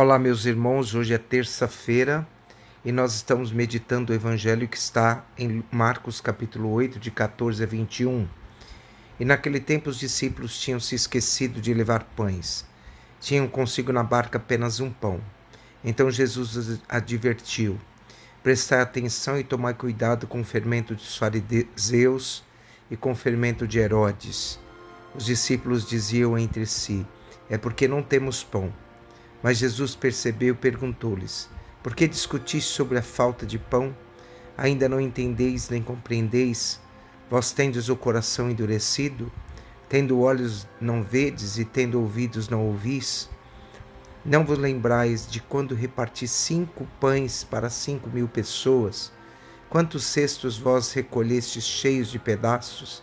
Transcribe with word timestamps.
Olá, 0.00 0.16
meus 0.16 0.46
irmãos. 0.46 0.94
Hoje 0.94 1.12
é 1.12 1.18
terça-feira 1.18 2.24
e 2.84 2.92
nós 2.92 3.14
estamos 3.14 3.50
meditando 3.50 4.12
o 4.12 4.14
evangelho 4.14 4.68
que 4.68 4.76
está 4.76 5.26
em 5.36 5.64
Marcos, 5.72 6.20
capítulo 6.20 6.70
8, 6.70 7.00
de 7.00 7.10
14 7.10 7.64
a 7.64 7.66
21. 7.66 8.28
E 9.18 9.24
naquele 9.24 9.58
tempo 9.58 9.90
os 9.90 9.98
discípulos 9.98 10.56
tinham 10.60 10.78
se 10.78 10.94
esquecido 10.94 11.60
de 11.60 11.74
levar 11.74 12.04
pães. 12.14 12.64
Tinham 13.20 13.48
consigo 13.48 13.92
na 13.92 14.04
barca 14.04 14.38
apenas 14.38 14.78
um 14.78 14.88
pão. 14.88 15.20
Então 15.82 16.08
Jesus 16.12 16.80
advertiu: 16.88 17.76
Prestai 18.40 18.80
atenção 18.80 19.36
e 19.36 19.42
tomai 19.42 19.74
cuidado 19.74 20.28
com 20.28 20.42
o 20.42 20.44
fermento 20.44 20.94
dos 20.94 21.16
fariseus 21.16 22.44
e 22.88 22.96
com 22.96 23.10
o 23.10 23.16
fermento 23.16 23.66
de 23.66 23.80
Herodes. 23.80 24.60
Os 25.12 25.24
discípulos 25.24 25.84
diziam 25.84 26.38
entre 26.38 26.66
si: 26.66 27.04
É 27.50 27.58
porque 27.58 27.88
não 27.88 28.00
temos 28.00 28.44
pão. 28.44 28.72
Mas 29.42 29.58
Jesus 29.58 29.94
percebeu 29.94 30.54
e 30.54 30.56
perguntou-lhes: 30.56 31.48
Por 31.82 31.94
que 31.94 32.08
discutis 32.08 32.64
sobre 32.64 32.98
a 32.98 33.02
falta 33.02 33.46
de 33.46 33.58
pão? 33.58 33.96
Ainda 34.56 34.88
não 34.88 35.00
entendeis 35.00 35.68
nem 35.68 35.82
compreendeis? 35.82 36.80
Vós 37.30 37.52
tendes 37.52 37.88
o 37.88 37.96
coração 37.96 38.50
endurecido? 38.50 39.30
Tendo 39.88 40.20
olhos 40.20 40.66
não 40.80 41.02
vedes 41.02 41.58
e 41.58 41.64
tendo 41.64 42.00
ouvidos 42.00 42.48
não 42.48 42.66
ouvis? 42.66 43.28
Não 44.24 44.44
vos 44.44 44.58
lembrais 44.58 45.30
de 45.30 45.40
quando 45.40 45.74
reparti 45.74 46.26
cinco 46.26 46.86
pães 47.00 47.44
para 47.44 47.70
cinco 47.70 48.10
mil 48.10 48.26
pessoas? 48.28 49.12
Quantos 49.70 50.04
cestos 50.04 50.58
vós 50.58 50.92
recolhestes 50.92 51.62
cheios 51.64 52.10
de 52.10 52.18
pedaços? 52.18 53.02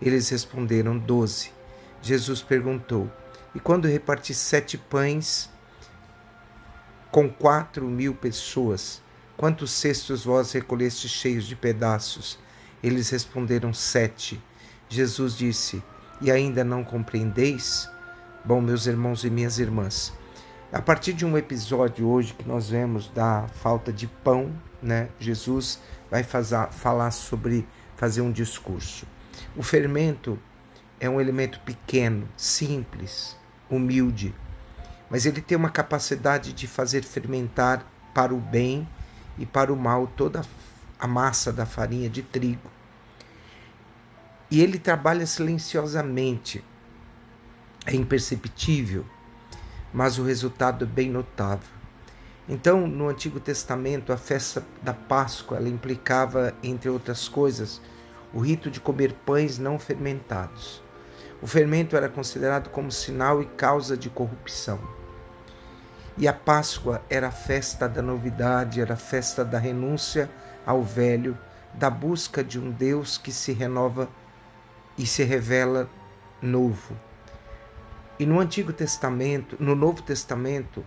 Eles 0.00 0.28
responderam: 0.28 0.96
Doze. 0.96 1.50
Jesus 2.00 2.42
perguntou: 2.42 3.10
E 3.54 3.58
quando 3.58 3.88
reparti 3.88 4.32
sete 4.32 4.78
pães 4.78 5.50
com 7.14 7.28
quatro 7.28 7.86
mil 7.86 8.12
pessoas. 8.12 9.00
Quantos 9.36 9.70
cestos 9.70 10.24
vós 10.24 10.50
recolheste 10.50 11.08
cheios 11.08 11.44
de 11.44 11.54
pedaços? 11.54 12.36
Eles 12.82 13.08
responderam 13.08 13.72
sete. 13.72 14.42
Jesus 14.88 15.36
disse: 15.36 15.80
E 16.20 16.28
ainda 16.28 16.64
não 16.64 16.82
compreendeis? 16.82 17.88
Bom, 18.44 18.60
meus 18.60 18.86
irmãos 18.86 19.22
e 19.22 19.30
minhas 19.30 19.60
irmãs, 19.60 20.12
a 20.72 20.82
partir 20.82 21.12
de 21.12 21.24
um 21.24 21.38
episódio 21.38 22.08
hoje 22.08 22.34
que 22.34 22.48
nós 22.48 22.70
vemos 22.70 23.08
da 23.10 23.46
falta 23.46 23.92
de 23.92 24.08
pão, 24.08 24.52
né? 24.82 25.08
Jesus 25.20 25.80
vai 26.10 26.24
fazer, 26.24 26.66
falar 26.72 27.12
sobre 27.12 27.64
fazer 27.94 28.22
um 28.22 28.32
discurso. 28.32 29.06
O 29.56 29.62
fermento 29.62 30.36
é 30.98 31.08
um 31.08 31.20
elemento 31.20 31.60
pequeno, 31.60 32.28
simples, 32.36 33.36
humilde, 33.70 34.34
mas 35.10 35.26
ele 35.26 35.40
tem 35.40 35.56
uma 35.56 35.70
capacidade 35.70 36.52
de 36.52 36.66
fazer 36.66 37.04
fermentar 37.04 37.84
para 38.14 38.34
o 38.34 38.38
bem 38.38 38.88
e 39.38 39.44
para 39.44 39.72
o 39.72 39.76
mal 39.76 40.06
toda 40.06 40.42
a 40.98 41.06
massa 41.06 41.52
da 41.52 41.66
farinha 41.66 42.08
de 42.08 42.22
trigo. 42.22 42.70
E 44.50 44.62
ele 44.62 44.78
trabalha 44.78 45.26
silenciosamente, 45.26 46.64
é 47.86 47.94
imperceptível, 47.94 49.04
mas 49.92 50.18
o 50.18 50.24
resultado 50.24 50.84
é 50.84 50.88
bem 50.88 51.10
notável. 51.10 51.74
Então, 52.48 52.86
no 52.86 53.08
Antigo 53.08 53.40
Testamento, 53.40 54.12
a 54.12 54.16
festa 54.16 54.62
da 54.82 54.92
Páscoa 54.92 55.56
ela 55.56 55.68
implicava, 55.68 56.54
entre 56.62 56.90
outras 56.90 57.26
coisas, 57.26 57.80
o 58.32 58.40
rito 58.40 58.70
de 58.70 58.80
comer 58.80 59.14
pães 59.24 59.58
não 59.58 59.78
fermentados. 59.78 60.82
O 61.40 61.46
fermento 61.46 61.96
era 61.96 62.08
considerado 62.08 62.68
como 62.68 62.92
sinal 62.92 63.40
e 63.40 63.46
causa 63.46 63.96
de 63.96 64.10
corrupção. 64.10 64.78
E 66.16 66.28
a 66.28 66.32
Páscoa 66.32 67.02
era 67.10 67.28
a 67.28 67.32
festa 67.32 67.88
da 67.88 68.00
novidade, 68.00 68.80
era 68.80 68.94
a 68.94 68.96
festa 68.96 69.44
da 69.44 69.58
renúncia 69.58 70.30
ao 70.64 70.82
velho, 70.82 71.36
da 71.72 71.90
busca 71.90 72.42
de 72.44 72.58
um 72.58 72.70
Deus 72.70 73.18
que 73.18 73.32
se 73.32 73.52
renova 73.52 74.08
e 74.96 75.04
se 75.04 75.24
revela 75.24 75.90
novo. 76.40 76.96
E 78.18 78.24
no 78.24 78.38
Antigo 78.38 78.72
Testamento, 78.72 79.56
no 79.58 79.74
Novo 79.74 80.02
Testamento, 80.02 80.86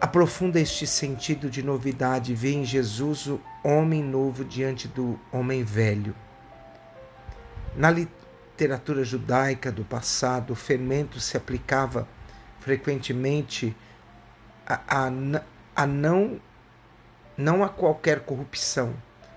aprofunda 0.00 0.58
este 0.58 0.88
sentido 0.88 1.48
de 1.48 1.62
novidade, 1.62 2.34
vê 2.34 2.52
em 2.52 2.64
Jesus 2.64 3.28
o 3.28 3.40
homem 3.62 4.02
novo 4.02 4.44
diante 4.44 4.88
do 4.88 5.20
homem 5.30 5.62
velho. 5.62 6.16
Na 7.76 7.92
literatura 7.92 9.04
judaica 9.04 9.70
do 9.70 9.84
passado, 9.84 10.52
o 10.52 10.56
fermento 10.56 11.20
se 11.20 11.36
aplicava 11.36 12.08
frequentemente 12.58 13.76
a, 14.66 15.10
a, 15.76 15.86
não, 15.86 16.40
não 17.36 17.62
a 17.62 17.68
qualquer 17.68 18.20
corrupção 18.20 18.94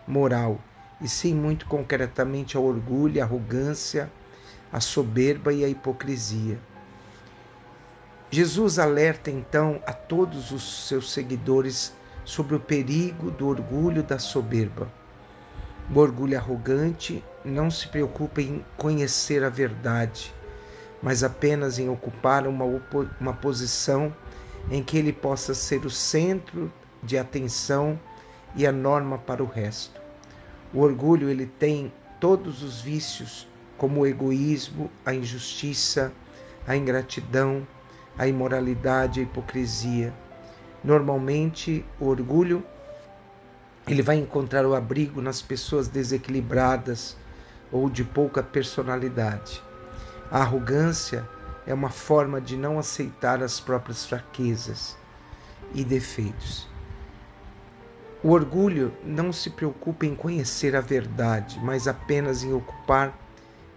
moral, 0.08 0.60
e 1.02 1.08
sim 1.08 1.34
muito 1.34 1.66
concretamente 1.66 2.56
ao 2.56 2.64
orgulho, 2.64 3.22
à 3.22 3.26
arrogância, 3.26 4.12
à 4.72 4.80
soberba 4.80 5.54
e 5.54 5.64
à 5.64 5.68
hipocrisia. 5.68 6.58
Jesus 8.30 8.78
alerta 8.78 9.32
então 9.32 9.82
a 9.86 9.94
todos 9.94 10.52
os 10.52 10.88
seus 10.88 11.12
seguidores 11.12 11.94
sobre 12.26 12.56
o 12.56 12.60
perigo 12.60 13.32
do 13.32 13.48
orgulho 13.48 14.04
da 14.04 14.20
soberba. 14.20 14.92
O 15.90 15.98
orgulho 16.00 16.38
arrogante 16.38 17.24
não 17.46 17.72
se 17.72 17.88
preocupa 17.88 18.42
em 18.42 18.66
conhecer 18.76 19.46
a 19.46 19.50
verdade, 19.50 20.34
mas 21.02 21.24
apenas 21.24 21.80
em 21.80 21.88
ocupar 21.88 22.46
uma, 22.46 22.66
uma 23.22 23.34
posição 23.34 24.14
em 24.70 24.84
que 24.84 24.98
ele 24.98 25.14
possa 25.14 25.54
ser 25.54 25.86
o 25.86 25.90
centro 25.90 26.72
de 27.02 27.18
atenção 27.18 28.00
e 28.56 28.66
a 28.66 28.72
norma 28.72 29.18
para 29.18 29.44
o 29.44 29.46
resto. 29.46 30.00
O 30.74 30.82
orgulho 30.82 31.30
ele 31.30 31.46
tem 31.46 31.92
todos 32.20 32.62
os 32.64 32.82
vícios, 32.82 33.48
como 33.78 34.02
o 34.02 34.08
egoísmo, 34.08 34.90
a 35.06 35.14
injustiça, 35.14 36.12
a 36.68 36.76
ingratidão, 36.76 37.66
a 38.18 38.28
imoralidade, 38.28 39.20
a 39.20 39.24
hipocrisia. 39.24 40.14
Normalmente, 40.84 41.86
o 42.00 42.08
orgulho 42.08 42.64
ele 43.88 44.02
vai 44.02 44.18
encontrar 44.18 44.66
o 44.66 44.76
abrigo 44.76 45.22
nas 45.22 45.42
pessoas 45.42 45.88
desequilibradas 45.88 47.16
ou 47.72 47.90
de 47.90 48.04
pouca 48.04 48.44
personalidade. 48.44 49.64
A 50.30 50.40
arrogância 50.40 51.28
é 51.68 51.74
uma 51.74 51.90
forma 51.90 52.40
de 52.40 52.56
não 52.56 52.80
aceitar 52.80 53.44
as 53.44 53.60
próprias 53.60 54.06
fraquezas 54.06 54.98
e 55.74 55.84
defeitos. 55.84 56.66
O 58.24 58.32
orgulho 58.32 58.94
não 59.04 59.34
se 59.34 59.50
preocupa 59.50 60.06
em 60.06 60.16
conhecer 60.16 60.76
a 60.76 60.82
verdade, 60.82 61.60
mas 61.62 61.88
apenas 61.88 62.42
em 62.42 62.54
ocupar 62.54 63.14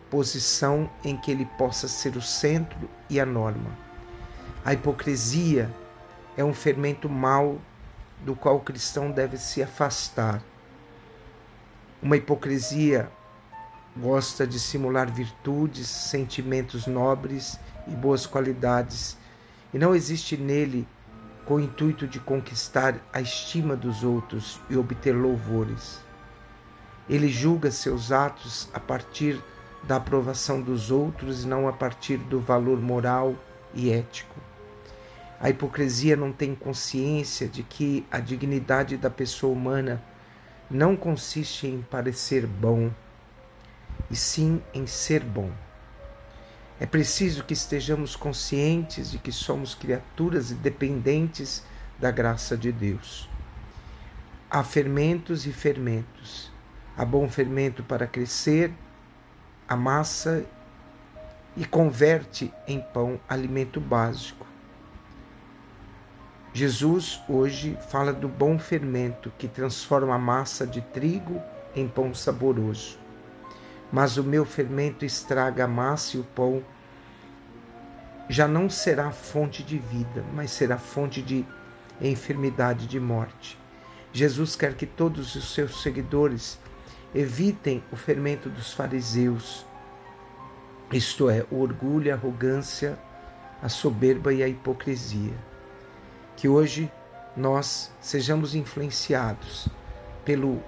posição 0.09 0.89
em 1.05 1.17
que 1.17 1.31
ele 1.31 1.45
possa 1.59 1.89
ser 1.89 2.17
o 2.17 2.23
centro 2.23 2.89
e 3.09 3.19
a 3.19 3.27
norma. 3.27 3.77
A 4.65 4.73
hipocrisia 4.73 5.71
é 6.37 6.45
um 6.45 6.55
fermento 6.55 7.09
mau 7.09 7.59
do 8.25 8.37
qual 8.37 8.57
o 8.57 8.61
cristão 8.61 9.11
deve 9.11 9.37
se 9.37 9.63
afastar. 9.63 10.43
Uma 12.01 12.17
hipocrisia 12.17 13.11
gosta 13.97 14.47
de 14.47 14.59
simular 14.59 15.11
virtudes, 15.11 15.89
sentimentos 15.89 16.87
nobres 16.87 17.59
e 17.91 17.95
boas 17.95 18.25
qualidades, 18.27 19.19
e 19.75 19.79
não 19.79 19.95
existe 19.95 20.37
nele 20.37 20.87
com 21.45 21.57
o 21.57 21.61
intuito 21.61 22.07
de 22.07 22.21
conquistar 22.21 22.95
a 23.13 23.21
estima 23.21 23.75
dos 23.75 24.05
outros 24.05 24.61
e 24.71 24.77
obter 24.77 25.13
louvores. 25.13 26.01
Ele 27.09 27.29
julga 27.29 27.71
seus 27.71 28.13
atos 28.13 28.69
a 28.73 28.79
partir 28.79 29.43
da 29.83 29.97
aprovação 29.97 30.61
dos 30.61 30.91
outros 30.91 31.45
e 31.45 31.49
não 31.49 31.67
a 31.67 31.73
partir 31.73 32.19
do 32.19 32.41
valor 32.41 32.81
moral 32.81 33.35
e 33.75 33.91
ético. 33.91 34.37
A 35.41 35.49
hipocrisia 35.49 36.17
não 36.17 36.33
tem 36.33 36.55
consciência 36.55 37.49
de 37.49 37.63
que 37.63 38.07
a 38.11 38.21
dignidade 38.21 38.97
da 38.97 39.09
pessoa 39.09 39.53
humana 39.53 40.03
não 40.71 40.95
consiste 40.95 41.67
em 41.67 41.83
parecer 41.83 42.47
bom, 42.47 42.91
e 44.11 44.15
sim 44.15 44.63
em 44.73 44.87
ser 44.87 45.25
bom. 45.25 45.51
É 46.81 46.87
preciso 46.87 47.45
que 47.45 47.53
estejamos 47.53 48.17
conscientes 48.17 49.11
de 49.11 49.19
que 49.19 49.31
somos 49.31 49.75
criaturas 49.75 50.51
dependentes 50.51 51.63
da 51.99 52.11
graça 52.11 52.57
de 52.57 52.73
Deus. 52.73 53.29
Há 54.51 54.65
fermentos 54.65 55.47
e 55.47 55.53
fermentos. 55.53 56.51
Há 56.97 57.05
bom 57.05 57.29
fermento 57.29 57.83
para 57.83 58.07
crescer, 58.07 58.73
a 59.69 59.77
massa 59.77 60.43
e 61.55 61.67
converte 61.67 62.51
em 62.67 62.81
pão 62.81 63.21
alimento 63.29 63.79
básico. 63.79 64.47
Jesus 66.55 67.21
hoje 67.29 67.77
fala 67.91 68.11
do 68.11 68.27
bom 68.27 68.59
fermento 68.59 69.31
que 69.37 69.49
transforma 69.49 70.15
a 70.15 70.19
massa 70.19 70.67
de 70.67 70.81
trigo 70.81 71.43
em 71.77 71.87
pão 71.87 72.15
saboroso 72.15 73.00
mas 73.93 74.17
o 74.17 74.25
meu 74.25 74.45
fermento 74.45 75.05
estraga 75.05 75.65
a 75.65 75.69
massa 75.69 76.17
e 76.17 76.21
o 76.21 76.25
pão 76.25 76.63
já 78.29 78.47
não 78.47 78.71
será 78.71 79.11
fonte 79.11 79.63
de 79.63 79.77
vida, 79.77 80.25
mas 80.33 80.53
será 80.53 80.79
fonte 80.79 81.21
de 81.21 81.45
enfermidade, 82.01 82.87
de 82.87 83.01
morte. 83.01 83.59
Jesus 84.13 84.55
quer 84.55 84.75
que 84.75 84.87
todos 84.87 85.35
os 85.35 85.53
seus 85.53 85.83
seguidores 85.83 86.59
evitem 87.15 87.83
o 87.91 87.97
fermento 87.97 88.49
dos 88.49 88.73
fariseus, 88.73 89.67
isto 90.93 91.29
é, 91.29 91.45
o 91.51 91.61
orgulho, 91.61 92.13
a 92.13 92.15
arrogância, 92.15 92.99
a 93.63 93.69
soberba 93.69 94.33
e 94.33 94.43
a 94.43 94.49
hipocrisia. 94.49 95.35
Que 96.37 96.49
hoje 96.49 96.91
nós 97.37 97.93
sejamos 98.01 98.55
influenciados 98.55 99.69
pelo 100.25 100.63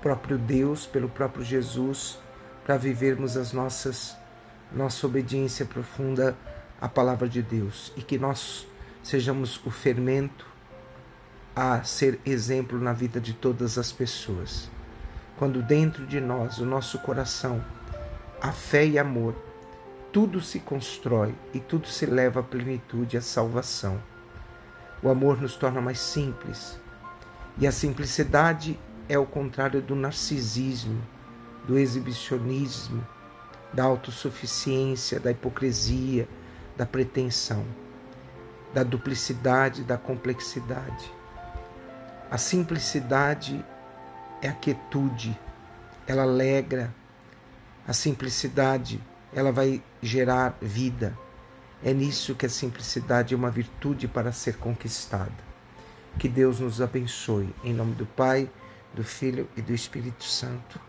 próprio 0.00 0.38
Deus, 0.38 0.86
pelo 0.86 1.08
próprio 1.08 1.44
Jesus, 1.44 2.18
para 2.66 2.76
vivermos 2.76 3.36
as 3.36 3.52
nossas 3.52 4.16
nossa 4.72 5.06
obediência 5.06 5.64
profunda 5.64 6.36
à 6.80 6.88
palavra 6.88 7.28
de 7.28 7.40
Deus 7.40 7.92
e 7.96 8.02
que 8.02 8.18
nós 8.18 8.66
sejamos 9.04 9.64
o 9.64 9.70
fermento 9.70 10.44
a 11.54 11.84
ser 11.84 12.18
exemplo 12.26 12.80
na 12.80 12.92
vida 12.92 13.20
de 13.20 13.32
todas 13.32 13.78
as 13.78 13.92
pessoas. 13.92 14.68
Quando 15.38 15.62
dentro 15.62 16.04
de 16.04 16.20
nós, 16.20 16.58
o 16.58 16.66
nosso 16.66 16.98
coração, 16.98 17.64
a 18.42 18.50
fé 18.50 18.84
e 18.84 18.98
amor, 18.98 19.36
tudo 20.12 20.40
se 20.40 20.58
constrói 20.58 21.36
e 21.54 21.60
tudo 21.60 21.86
se 21.86 22.04
leva 22.04 22.40
à 22.40 22.42
plenitude, 22.42 23.16
à 23.16 23.20
salvação. 23.20 24.02
O 25.00 25.08
amor 25.08 25.40
nos 25.40 25.54
torna 25.54 25.80
mais 25.80 26.00
simples. 26.00 26.76
E 27.58 27.66
a 27.66 27.70
simplicidade 27.70 28.76
é 29.08 29.16
o 29.16 29.24
contrário 29.24 29.80
do 29.80 29.94
narcisismo, 29.94 31.00
do 31.66 31.78
exibicionismo, 31.78 33.06
da 33.72 33.84
autossuficiência, 33.84 35.18
da 35.18 35.30
hipocrisia, 35.30 36.28
da 36.76 36.86
pretensão, 36.86 37.64
da 38.72 38.82
duplicidade, 38.82 39.82
da 39.82 39.96
complexidade. 39.96 41.12
A 42.30 42.38
simplicidade 42.38 43.64
é 44.42 44.48
a 44.48 44.52
quietude, 44.52 45.38
ela 46.06 46.22
alegra. 46.22 46.94
A 47.86 47.92
simplicidade, 47.92 49.00
ela 49.32 49.52
vai 49.52 49.82
gerar 50.02 50.56
vida. 50.60 51.16
É 51.84 51.92
nisso 51.92 52.34
que 52.34 52.46
a 52.46 52.48
simplicidade 52.50 53.34
é 53.34 53.36
uma 53.36 53.50
virtude 53.50 54.08
para 54.08 54.32
ser 54.32 54.56
conquistada. 54.56 55.46
Que 56.18 56.28
Deus 56.28 56.60
nos 56.60 56.80
abençoe. 56.80 57.54
Em 57.62 57.74
nome 57.74 57.94
do 57.94 58.06
Pai, 58.06 58.50
do 58.94 59.04
Filho 59.04 59.48
e 59.56 59.62
do 59.62 59.72
Espírito 59.72 60.24
Santo. 60.24 60.80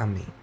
Amém. 0.00 0.39